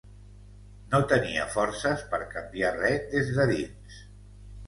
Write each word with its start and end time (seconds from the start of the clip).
No 0.93 1.01
tenia 1.11 1.43
forces 1.57 2.01
per 2.13 2.21
canviar 2.33 2.71
res 2.79 3.05
des 3.13 3.29
de 3.35 3.45
dins. 3.55 4.01